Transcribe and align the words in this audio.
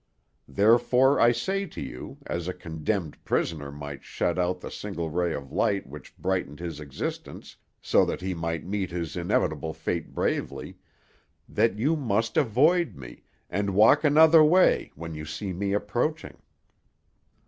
Therefore 0.47 1.19
I 1.19 1.31
say 1.31 1.67
to 1.67 1.79
you, 1.79 2.17
as 2.25 2.47
a 2.47 2.55
condemned 2.55 3.23
prisoner 3.23 3.71
might 3.71 4.03
shut 4.03 4.39
out 4.39 4.59
the 4.59 4.71
single 4.71 5.11
ray 5.11 5.31
of 5.31 5.51
light 5.51 5.85
which 5.85 6.17
brightened 6.17 6.59
his 6.59 6.79
existence, 6.79 7.55
so 7.83 8.03
that 8.05 8.19
he 8.19 8.33
might 8.33 8.65
meet 8.65 8.89
his 8.89 9.15
inevitable 9.15 9.73
fate 9.75 10.15
bravely, 10.15 10.79
that 11.47 11.77
you 11.77 11.95
must 11.95 12.35
avoid 12.35 12.95
me, 12.95 13.21
and 13.47 13.75
walk 13.75 14.03
another 14.03 14.43
way 14.43 14.91
when 14.95 15.13
you 15.13 15.23
see 15.23 15.53
me 15.53 15.71
approaching." 15.71 16.39